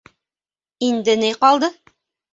Инде 0.89 1.17
ни 1.25 1.31
ҡалды? 1.45 1.73